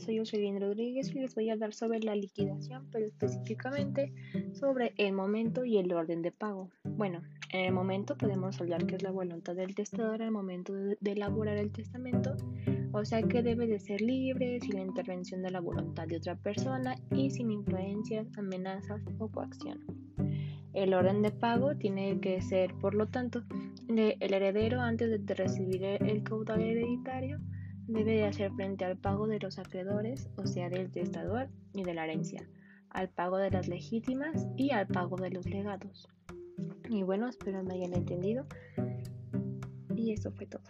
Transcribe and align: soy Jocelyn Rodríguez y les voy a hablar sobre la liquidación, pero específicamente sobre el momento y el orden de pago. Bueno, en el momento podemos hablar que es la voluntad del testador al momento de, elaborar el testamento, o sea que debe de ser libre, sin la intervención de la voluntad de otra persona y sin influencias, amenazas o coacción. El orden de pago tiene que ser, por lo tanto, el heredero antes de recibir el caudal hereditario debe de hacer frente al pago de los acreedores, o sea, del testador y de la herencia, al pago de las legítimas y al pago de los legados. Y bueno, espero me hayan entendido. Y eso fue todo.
soy 0.00 0.18
Jocelyn 0.18 0.60
Rodríguez 0.60 1.14
y 1.14 1.20
les 1.20 1.34
voy 1.36 1.48
a 1.48 1.52
hablar 1.52 1.72
sobre 1.72 2.00
la 2.00 2.16
liquidación, 2.16 2.88
pero 2.90 3.06
específicamente 3.06 4.12
sobre 4.54 4.92
el 4.96 5.12
momento 5.12 5.64
y 5.64 5.78
el 5.78 5.92
orden 5.92 6.20
de 6.20 6.32
pago. 6.32 6.68
Bueno, 6.82 7.22
en 7.52 7.66
el 7.66 7.72
momento 7.72 8.16
podemos 8.16 8.60
hablar 8.60 8.86
que 8.86 8.96
es 8.96 9.02
la 9.04 9.12
voluntad 9.12 9.54
del 9.54 9.74
testador 9.74 10.20
al 10.20 10.32
momento 10.32 10.72
de, 10.74 10.96
elaborar 11.04 11.58
el 11.58 11.70
testamento, 11.70 12.36
o 12.92 13.04
sea 13.04 13.22
que 13.22 13.42
debe 13.42 13.68
de 13.68 13.78
ser 13.78 14.00
libre, 14.00 14.58
sin 14.60 14.74
la 14.74 14.80
intervención 14.80 15.42
de 15.42 15.52
la 15.52 15.60
voluntad 15.60 16.08
de 16.08 16.16
otra 16.16 16.34
persona 16.34 16.96
y 17.12 17.30
sin 17.30 17.52
influencias, 17.52 18.26
amenazas 18.36 19.00
o 19.18 19.28
coacción. 19.28 19.78
El 20.72 20.92
orden 20.92 21.22
de 21.22 21.30
pago 21.30 21.76
tiene 21.76 22.18
que 22.18 22.42
ser, 22.42 22.74
por 22.80 22.94
lo 22.94 23.06
tanto, 23.06 23.44
el 23.88 24.34
heredero 24.34 24.80
antes 24.80 25.24
de 25.24 25.34
recibir 25.34 25.84
el 25.84 26.22
caudal 26.24 26.62
hereditario 26.62 27.38
debe 27.86 28.12
de 28.12 28.24
hacer 28.24 28.52
frente 28.52 28.84
al 28.84 28.96
pago 28.96 29.26
de 29.26 29.38
los 29.38 29.58
acreedores, 29.58 30.28
o 30.36 30.46
sea, 30.46 30.68
del 30.68 30.90
testador 30.90 31.48
y 31.72 31.82
de 31.82 31.94
la 31.94 32.04
herencia, 32.04 32.48
al 32.90 33.08
pago 33.08 33.38
de 33.38 33.50
las 33.50 33.68
legítimas 33.68 34.46
y 34.56 34.70
al 34.70 34.86
pago 34.86 35.16
de 35.16 35.30
los 35.30 35.46
legados. 35.46 36.08
Y 36.88 37.02
bueno, 37.02 37.28
espero 37.28 37.62
me 37.62 37.74
hayan 37.74 37.94
entendido. 37.94 38.46
Y 39.96 40.12
eso 40.12 40.30
fue 40.32 40.46
todo. 40.46 40.62